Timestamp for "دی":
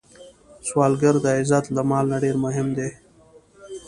2.77-2.89